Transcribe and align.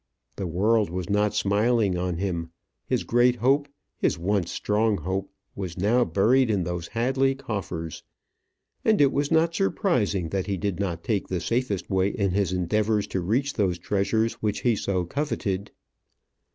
The 0.35 0.47
world 0.47 0.89
was 0.89 1.11
not 1.11 1.35
smiling 1.35 1.95
on 1.95 2.17
him. 2.17 2.49
His 2.87 3.03
great 3.03 3.35
hope, 3.35 3.67
his 3.99 4.17
once 4.17 4.49
strong 4.51 4.97
hope, 4.97 5.29
was 5.55 5.77
now 5.77 6.03
buried 6.05 6.49
in 6.49 6.63
those 6.63 6.87
Hadley 6.87 7.35
coffers; 7.35 8.01
and 8.83 8.99
it 8.99 9.11
was 9.11 9.29
not 9.29 9.53
surprising 9.53 10.29
that 10.29 10.47
he 10.47 10.57
did 10.57 10.79
not 10.79 11.03
take 11.03 11.27
the 11.27 11.39
safest 11.39 11.87
way 11.91 12.07
in 12.09 12.31
his 12.31 12.51
endeavours 12.51 13.05
to 13.09 13.21
reach 13.21 13.53
those 13.53 13.77
treasures 13.77 14.33
which 14.41 14.61
he 14.61 14.75
so 14.75 15.05
coveted. 15.05 15.69